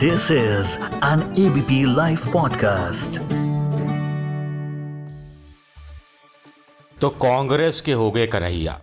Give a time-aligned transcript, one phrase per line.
[0.00, 0.72] This is
[1.02, 3.18] an ABP Life podcast.
[7.00, 8.80] तो कांग्रेस के हो गए कन्हैया,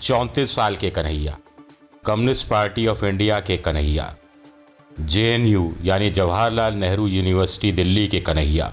[0.00, 1.36] चौंतीस साल के Kanhaiya,
[2.06, 4.14] communist party of India के कन्हैया,
[5.00, 8.72] जेएनयू यानी जवाहरलाल नेहरू यूनिवर्सिटी दिल्ली के कन्हैया,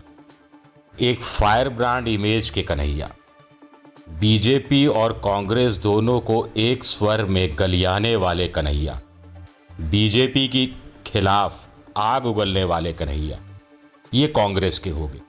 [1.01, 3.09] एक फायर ब्रांड इमेज के कन्हैया,
[4.19, 8.99] बीजेपी और कांग्रेस दोनों को एक स्वर में गलियाने वाले कन्हैया,
[9.81, 10.67] बीजेपी की
[11.05, 11.68] खिलाफ
[11.99, 13.39] आग उगलने वाले कन्हैया,
[14.13, 15.21] ये कांग्रेस के हो गए।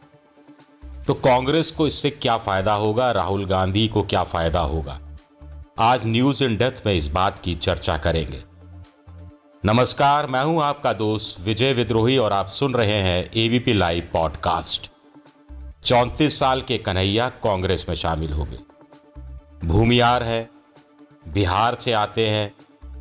[1.06, 3.10] तो कांग्रेस को इससे क्या फ़ायदा होगा?
[3.10, 5.00] राहुल गांधी को क्या फ़ायदा होगा?
[5.78, 8.42] आज न्यूज़ इन डेथ में इस बात की चर्चा करेंगे।
[9.64, 14.90] नमस्कार, मैं हूँ आपका दोस्त विजय विद्रोही और आप सुन रहे हैं एबीपी लाइव पॉडकास्ट
[15.84, 20.48] चौंतीस साल के कन्हैया कांग्रेस में शामिल हो गए। भूमियार है,
[21.28, 22.52] बिहार से आते हैं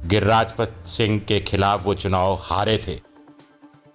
[0.07, 0.53] गिरिराज
[0.87, 2.99] सिंह के खिलाफ वो चुनाव हारे थे।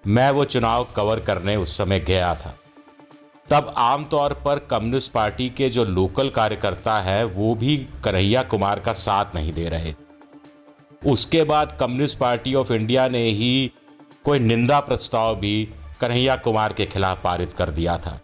[0.06, 2.58] मैं वो चुनाव कवर करने उस समय गया था।
[3.50, 8.92] तब आमतौर पर कम्युनिस्ट पार्टी के जो लोकल कार्यकर्ता हैं, वो भी कन्हैया कुमार का
[8.92, 9.94] साथ नहीं दे रहे।
[11.06, 13.72] उसके बाद कम्युनिस्ट पार्टी ऑफ़ इंडिया ने ही
[14.24, 15.68] कोई निंदा प्रस्ताव भी
[16.00, 18.20] कन्हैया कुमार के खिलाफ पारित कर दिया था।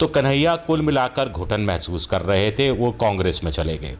[0.00, 3.98] तो कन्हैया कुल मिलाकर घुटन महसूस कर रहे थे, वो कांग्रेस में चले गए।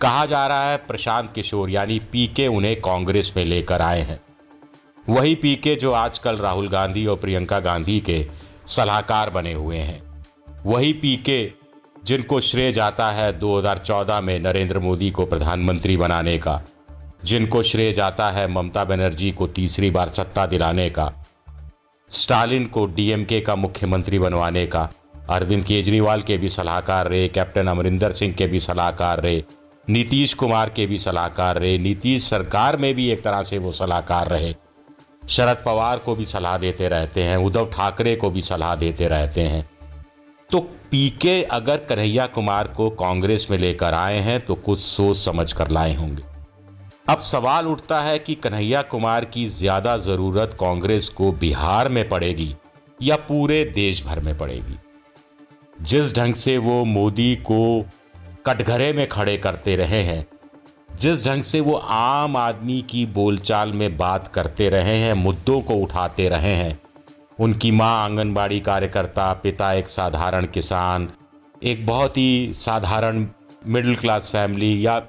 [0.00, 4.20] कहा जा रहा है, प्रशांत किशोर, यानी पीके उन्हें कांग्रेस में लेकर आए हैं।
[5.10, 8.26] वही पीके जो आजकल राहुल गांधी और प्रियंका गांधी के
[8.66, 10.24] सलाहकार बने हुए हैं।
[10.66, 11.52] वही पीके,
[12.04, 16.62] जिनको श्रेय जाता है 2014 में नरेंद्र मोदी को प्रधानमंत्री बनाने का,
[17.24, 21.12] जिनको श्रेय जाता है ममता बनर्जी को तीसरी बार सत्ता दिलाने का,
[22.10, 24.90] स्टालिन को डीएमके का मुख्यमंत्री बनवाने का,
[25.30, 29.42] अरविंद केजरीवाल के भी सलाहकार रहे, कैप्टन अमरिंदर सिंह के भी सलाहकार रहे,
[29.88, 34.28] नीतीश कुमार के भी सलाहकार रहे, नीतीश सरकार में भी एक तरह से वो सलाहकार
[34.28, 34.54] रहे।
[35.30, 39.40] शरद पवार को भी सलाह देते रहते हैं, उद्धव ठाकरे को भी सलाह देते रहते
[39.40, 39.68] हैं।
[40.50, 40.60] तो
[40.90, 45.70] पीके अगर कन्हैया कुमार को कांग्रेस में लेकर आए हैं तो कुछ सोच समझ कर
[45.70, 46.22] लाए होंगे।
[47.08, 52.54] अब सवाल उठता है कि कन्हैया कुमार की ज़्यादा ज़रूरत कांग्रेस को बिहार में पड़ेगी
[53.00, 54.78] या पूरे देश भर में पड़ेगी?
[55.82, 57.84] जिस ढंग से वो मोदी को
[58.46, 60.24] कटघरे में खड़े करते रहे हैं
[61.00, 65.74] जिस ढंग से वो आम आदमी की बोलचाल में बात करते रहे हैं, मुद्दों को
[65.74, 66.80] उठाते रहे हैं,
[67.38, 71.08] उनकी माँ आंगनबाड़ी कार्यकर्ता, पिता एक साधारण किसान,
[71.62, 73.26] एक बहुत ही साधारण
[73.66, 75.00] मिडिल क्लास फैमिली या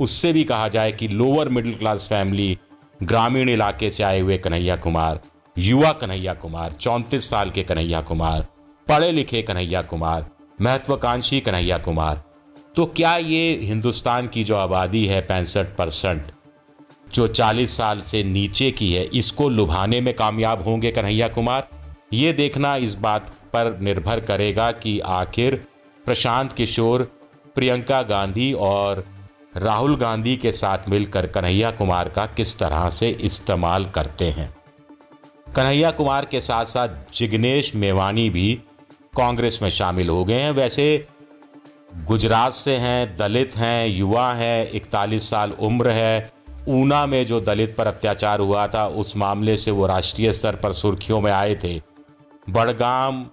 [0.00, 2.56] उससे भी कहा जाए कि लोअर मिडिल क्लास फैमिली
[3.02, 5.20] ग्रामीण इलाके से आए हुए कन्हैया कुमार,
[5.56, 8.46] युवा कन्हैया कुमार, चौंतीस साल के कन्हैया कुमार,
[8.86, 10.26] पढ़े लिखे कन्हैया कुमार,
[10.60, 12.22] महत्वाकांक्षी कन्हैया कुमार
[12.76, 16.22] तो क्या ये हिंदुस्तान की जो आबादी है पैंसठ परसेंट,
[17.14, 21.68] जो 40 साल से नीचे की है, इसको लुभाने में कामयाब होंगे कन्हैया कुमार?
[22.12, 25.66] ये देखना इस बात पर निर्भर करेगा कि आखिर
[26.04, 27.02] प्रशांत किशोर,
[27.54, 29.04] प्रियंका गांधी और
[29.56, 34.54] राहुल गांधी के साथ मिलकर कन्हैया कुमार का किस तरह से इस्तेमाल करते हैं।
[35.56, 38.60] कन्हैया कुमार के साथ साथ जिग्नेश मेवानी भी
[39.16, 41.06] कांग्रेस में शामिल हो गए हैं। वैसे
[41.96, 46.32] गुजरात से हैं, दलित हैं, युवा हैं, इकतालीस साल उम्र है।
[46.68, 50.72] ऊना में जो दलित पर अत्याचार हुआ था, उस मामले से वो राष्ट्रीय स्तर पर
[50.72, 51.82] सुर्खियों में आए थे।
[52.50, 53.26] बड़गाम,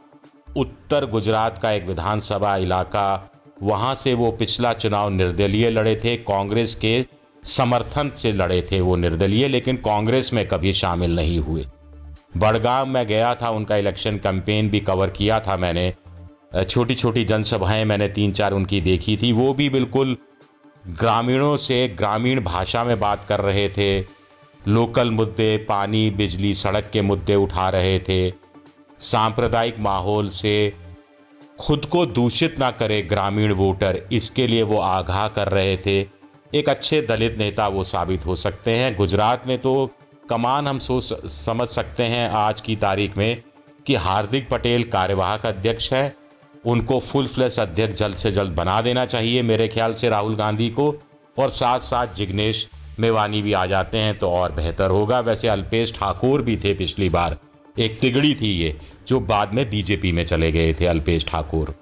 [0.57, 3.29] उत्तर गुजरात का एक विधानसभा इलाका,
[3.63, 7.05] वहाँ से वो पिछला चुनाव निर्दलीय लड़े थे, कांग्रेस के
[7.43, 11.65] समर्थन से लड़े थे वो निर्दलीय, लेकिन कांग्रेस में कभी शामिल नहीं हुए।
[12.37, 15.93] बड़गाम में गया था, उनका इलेक्शन कैंपेन भी कवर किया था मैंने।
[16.51, 20.17] छोटी छोटी जनसभाएँ मैंने तीन चार उनकी देखी थी। वो भी बिल्कुल
[20.89, 23.99] ग्रामीणों से ग्रामीण भाषा में बात कर रहे थे।
[24.67, 28.33] लोकल मुद्दे, पानी, बिजली, सड़क के मुद्दे उठा रहे थे।
[28.99, 30.73] सांप्रदायिक माहौल से
[31.59, 35.99] खुद को दूषित ना करे ग्रामीण वोटर, इसके लिए वो आगाह कर रहे थे।
[36.53, 39.89] एक अच्छे दलित नेता वो साबित हो सकते हैं। गुजरात में तो
[40.29, 43.41] कमान हम सोच समझ सकते हैं आज की तारीख में
[43.85, 46.15] कि हार्दिक पटेल कार्यवाहक अध्यक्ष है।
[46.65, 50.69] उनको फुल फ्लैश अध्यक्ष जल्द से जल्द बना देना चाहिए, मेरे ख्याल से राहुल गांधी
[50.69, 50.93] को।
[51.37, 52.67] और साथ साथ जिग्नेश
[52.99, 57.09] मेवानी भी आ जाते हैं तो और बेहतर होगा। वैसे अल्पेश ठाकुर भी थे पिछली
[57.09, 57.37] बार।
[57.79, 61.73] एक तिगड़ी थी ये, जो बाद में बीजेपी में चले गए थे, अल्पेश ठाकुर।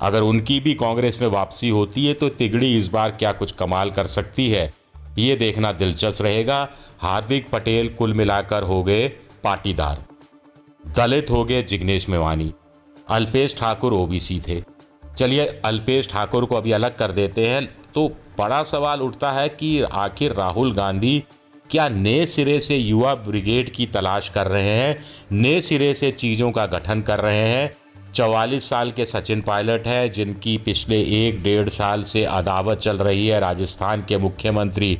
[0.00, 3.90] अगर उनकी भी कांग्रेस में वापसी होती है तो तिगड़ी इस बार क्या कुछ कमाल
[3.90, 4.70] कर सकती है,
[5.18, 6.68] ये देखना दिलचस्प रहेगा।
[7.00, 9.08] हार्दिक पटेल कुल मिलाकर हो गए
[9.44, 10.04] पाटीदार।
[10.96, 12.52] दलित हो गए जिग्नेश मेवानी।
[13.08, 14.62] अल्पेश ठाकुर ओबीसी थे।
[15.18, 18.08] चलिए, अल्पेश ठाकुर को अभी अलग कर देते हैं। तो
[18.38, 21.24] बड़ा सवाल उठता है कि आखिर राहुल गांधी
[21.70, 25.04] क्या नए सिरे से युवा ब्रिगेड की तलाश कर रहे हैं?
[25.32, 27.72] नए सिरे से चीज़ों का गठन कर रहे हैं?
[28.14, 33.26] चवालीस साल के सचिन पायलट हैं, जिनकी पिछले एक डेढ़ साल से अदावत चल रही
[33.26, 34.98] है राजस्थान के मुख्यमंत्री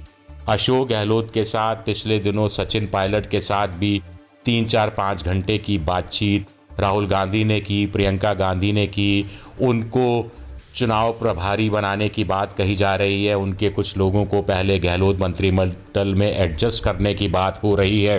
[0.48, 4.02] अशोक गहलोत के साथ। पिछले दिनों सचिन पायलट के साथ भी
[4.44, 6.46] तीन चार पाँच घंटे की बातचीत
[6.82, 9.26] राहुल गांधी ने की, प्रियंका गांधी ने की,
[9.60, 10.32] उनको
[10.74, 15.20] चुनाव प्रभारी बनाने की बात कही जा रही है। उनके कुछ लोगों को पहले गहलोत
[15.20, 18.18] मंत्रिमंडल में एडजस्ट करने की बात हो रही है।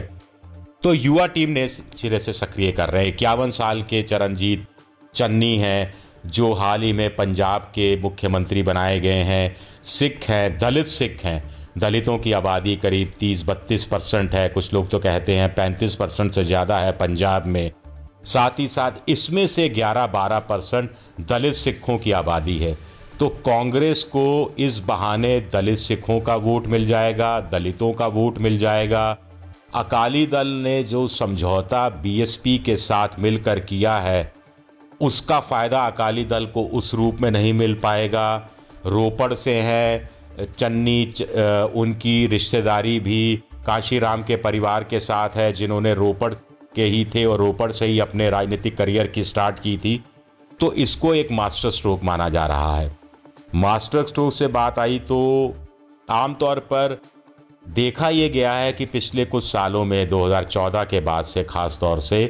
[0.84, 4.66] तो युवा टीम ने सिरे से सक्रिय कर रहे हैं। इक्यावन साल के चरणजीत
[5.14, 5.94] चन्नी हैं,
[6.26, 11.44] जो हाल ही में पंजाब के मुख्यमंत्री बनाए गए हैं। सिख हैं, दलित सिख हैं।
[11.78, 16.32] दलितों की आबादी करीब तीस बत्तीस परसेंट है। कुछ लोग तो कहते हैं पैंतीस परसेंट
[16.32, 17.72] से ज़्यादा है पंजाब में।
[18.24, 20.90] साथ ही साथ इसमें से 11-12 परसेंट
[21.30, 22.78] दलित सिखों की आबादी है।
[23.20, 28.58] तो कांग्रेस को इस बहाने दलित सिखों का वोट मिल जाएगा दलितों का वोट मिल
[28.58, 29.10] जाएगा।
[29.76, 34.34] अकाली दल ने जो समझौता बीएसपी के साथ मिलकर किया है
[35.02, 38.36] उसका फ़ायदा अकाली दल को उस रूप में नहीं मिल पाएगा।
[38.86, 40.10] रोपड़ से है
[40.60, 41.22] चन्नी च,
[41.76, 43.36] उनकी रिश्तेदारी भी
[43.66, 46.34] काशीराम के परिवार के साथ है जिन्होंने रोपड़
[46.76, 50.04] के ही थे और रोपड़ से ही अपने राजनीतिक करियर की स्टार्ट की थी
[50.60, 52.96] तो इसको एक मास्टर स्ट्रोक माना जा रहा है।
[53.56, 55.54] मास्टर स्ट्रोक से बात आई तो
[56.10, 56.98] आमतौर पर
[57.70, 62.00] देखा यह गया है कि पिछले कुछ सालों में 2014 के बाद से खास तौर
[62.00, 62.26] से,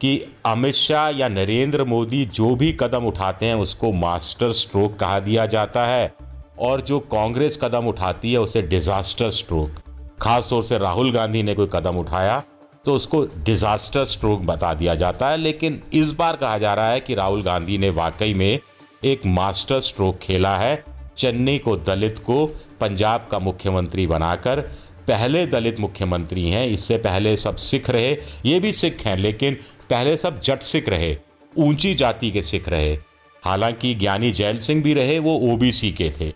[0.00, 5.18] कि अमित शाह या नरेंद्र मोदी जो भी कदम उठाते हैं, उसको मास्टर स्ट्रोक कहा
[5.20, 6.12] दिया जाता है
[6.58, 9.80] और जो कांग्रेस कदम उठाती है, उसे डिजास्टर स्ट्रोक।
[10.20, 12.42] खास तौर से राहुल गांधी ने कोई कदम उठाया
[12.84, 17.00] तो उसको डिजास्टर स्ट्रोक बता दिया जाता है, लेकिन इस बार कहा जा रहा है
[17.00, 18.58] कि राहुल गांधी ने वाकई में
[19.04, 20.84] एक मास्टर स्ट्रोक खेला है।
[21.16, 22.46] चेन्नई को दलित को
[22.80, 24.60] पंजाब का मुख्यमंत्री बनाकर
[25.08, 28.16] पहले दलित मुख्यमंत्री हैं, इससे पहले सब सिख रहे,
[28.46, 29.54] ये भी सिख हैं, लेकिन
[29.90, 31.16] पहले सब जट सिख रहे,
[31.58, 32.98] ऊँची जाति के सिख रहे।
[33.44, 36.32] हालाँकि ज्ञानी जैल सिंह भी रहे, वो ओबीसी के थे।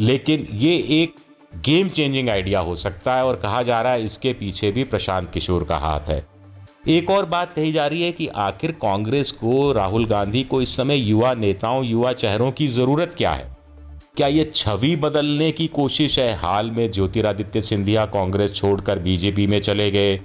[0.00, 1.14] लेकिन ये एक
[1.64, 5.30] गेम चेंजिंग आइडिया हो सकता है और कहा जा रहा है इसके पीछे भी प्रशांत
[5.30, 6.26] किशोर का हाथ है।
[6.88, 10.76] एक और बात कही जा रही है कि आखिर कांग्रेस को राहुल गांधी को इस
[10.76, 13.56] समय युवा नेताओं, युवा चेहरों की ज़रूरत क्या है?
[14.16, 16.34] क्या ये छवि बदलने की कोशिश है?
[16.34, 20.16] हाल में ज्योतिरादित्य सिंधिया कांग्रेस छोड़कर बीजेपी में चले गए,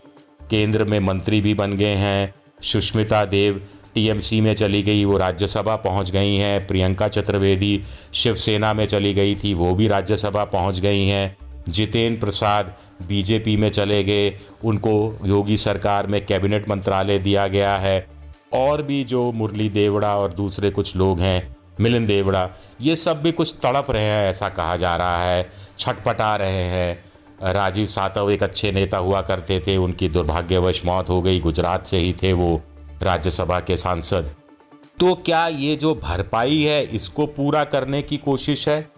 [0.50, 5.76] केंद्र में मंत्री भी बन गए हैं, सुष्मिता देव टीएमसी में चली गई, वो राज्यसभा
[5.76, 7.84] पहुँच गई हैं। प्रियंका चतुर्वेदी
[8.14, 11.38] शिवसेना में चली गई थी, वो भी राज्यसभा पहुँच गई हैं।
[11.70, 12.74] जितेंद्र प्रसाद
[13.08, 18.08] बीजेपी में चले गए, उनको योगी सरकार में कैबिनेट मंत्रालय दिया गया है।
[18.54, 22.50] और भी जो मुरली देवड़ा और दूसरे कुछ लोग हैं, मिलिंद देवड़ा,
[22.82, 27.04] ये सब भी कुछ तड़प रहे हैं, ऐसा कहा जा रहा है। छटपटा रहे हैं।
[27.54, 31.98] राजीव सातव एक अच्छे नेता हुआ करते थे, उनकी दुर्भाग्यवश मौत हो गई, गुजरात से
[31.98, 32.62] ही थे वो।
[33.04, 34.32] राज्यसभा के सांसद।
[35.00, 38.90] तो क्या ये जो भरपाई है, इसको पूरा करने की कोशिश है?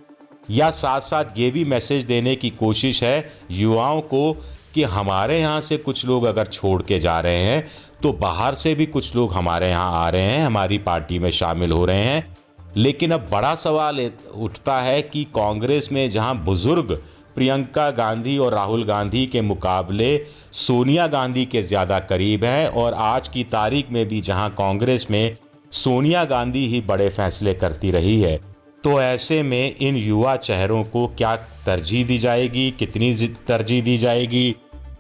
[0.49, 4.33] या साथ साथ ये भी मैसेज देने की कोशिश है युवाओं को
[4.73, 7.67] कि हमारे यहाँ से कुछ लोग अगर छोड़ के जा रहे हैं
[8.01, 11.71] तो बाहर से भी कुछ लोग हमारे यहाँ आ रहे हैं, हमारी पार्टी में शामिल
[11.71, 12.37] हो रहे हैं।
[12.77, 13.99] लेकिन अब बड़ा सवाल
[14.35, 16.97] उठता है कि कांग्रेस में जहाँ बुज़ुर्ग
[17.35, 20.17] प्रियंका गांधी और राहुल गांधी के मुकाबले
[20.51, 25.37] सोनिया गांधी के ज़्यादा करीब हैं और आज की तारीख में भी जहाँ कांग्रेस में
[25.71, 28.39] सोनिया गांधी ही बड़े फैसले करती रही है
[28.83, 31.35] तो ऐसे में इन युवा चेहरों को क्या
[31.65, 33.13] तरजीह दी जाएगी, कितनी
[33.47, 34.51] तरजीह दी जाएगी,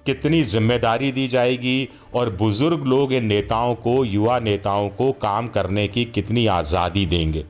[0.05, 5.87] कितनी ज़िम्मेदारी दी जाएगी और बुज़ुर्ग लोग इन नेताओं को, युवा नेताओं को काम करने
[5.87, 7.45] की कितनी आज़ादी देंगे?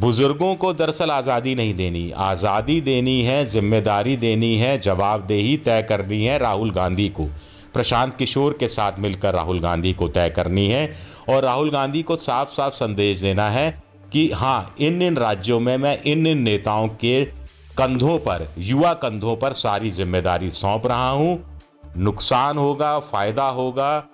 [0.00, 6.24] बुज़ुर्गों को दरअसल आज़ादी नहीं देनी, आज़ादी देनी है, ज़िम्मेदारी देनी है, जवाबदेही तय करनी
[6.24, 7.24] है राहुल गांधी को।
[7.74, 10.92] प्रशांत किशोर के साथ मिलकर राहुल गांधी को तय करनी है
[11.28, 13.70] और राहुल गांधी को साफ़ साफ़ संदेश देना है
[14.12, 17.24] कि हाँ इन इन राज्यों में मैं इन इन नेताओं के
[17.78, 21.38] कंधों पर, युवा कंधों पर सारी ज़िम्मेदारी सौंप रहा हूँ।
[21.96, 24.04] नुकसान होगा, फ़ायदा होगा,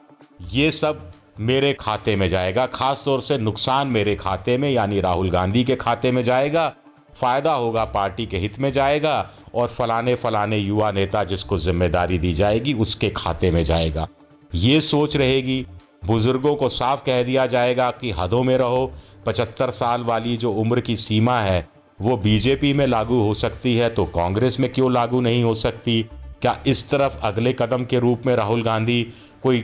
[0.53, 5.31] ये सब मेरे खाते में जाएगा खास तौर से नुकसान मेरे खाते में, यानी राहुल
[5.31, 6.73] गांधी के खाते में जाएगा,
[7.14, 12.33] फ़ायदा होगा पार्टी के हित में जाएगा, और फलाने फलाने युवा नेता जिसको ज़िम्मेदारी दी
[12.35, 14.09] जाएगी, उसके खाते में जाएगा।
[14.55, 15.67] ये सोच रहेगी,
[16.07, 18.93] बुज़ुर्गों को साफ़ कह दिया जाएगा कि हदों में रहो,
[19.26, 21.69] पचहत्तर साल वाली जो उम्र की सीमा है,
[22.00, 26.03] वो बीजेपी में लागू हो सकती है तो कांग्रेस में क्यों लागू नहीं हो सकती?
[26.43, 29.03] क्या इस तरफ़ अगले कदम के रूप में राहुल गांधी
[29.43, 29.61] कोई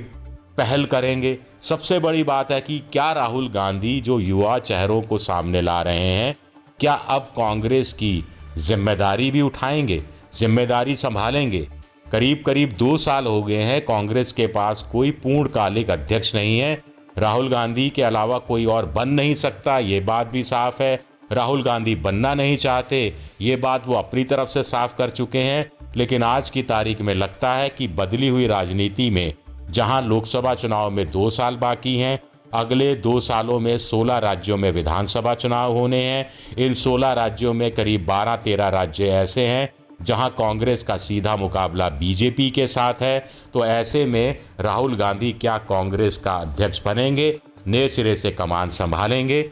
[0.59, 5.61] पहल करेंगे। सबसे बड़ी बात है कि क्या राहुल गांधी जो युवा चेहरों को सामने
[5.61, 6.37] ला रहे हैं,
[6.81, 8.25] क्या अब कांग्रेस की
[8.59, 10.03] ज़िम्मेदारी भी उठाएँगे,
[10.35, 11.67] ज़िम्मेदारी संभालेंगे?
[12.13, 16.83] करीब करीब दो साल हो गए हैं कांग्रेस के पास कोई पूर्णकालिक अध्यक्ष नहीं है।
[17.19, 20.99] राहुल गांधी के अलावा कोई और बन नहीं सकता, ये बात भी साफ़ है।
[21.33, 25.71] राहुल गांधी बनना नहीं चाहते, ये बात वो अपनी तरफ़ से साफ़ कर चुके हैं।
[25.97, 29.33] लेकिन आज की तारीख में लगता है कि बदली हुई राजनीति में
[29.71, 32.21] जहाँ लोकसभा चुनाव में दो साल बाकी हैं।
[32.55, 37.71] अगले दो सालों में 16 राज्यों में विधानसभा चुनाव होने हैं। इन 16 राज्यों में
[37.75, 39.73] करीब 12-13 राज्य ऐसे हैं,
[40.03, 45.59] जहाँ कांग्रेस का सीधा मुकाबला बीजेपी के साथ है। तो ऐसे में राहुल गांधी क्या
[45.59, 47.39] कांग्रेस का अध्यक्ष बनेंगे?
[47.67, 49.51] नए सिरे से कमान संभालेंगे?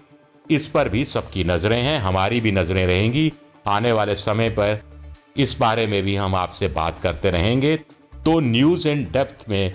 [0.50, 3.32] इस पर भी सबकी नज़रें हैं, हमारी भी नज़रें रहेंगी।
[3.66, 4.82] आने वाले समय पर
[5.36, 7.76] इस बारे में भी हम आपसे बात करते रहेंगे।
[8.24, 9.74] तो न्यूज़ इन डेप्थ में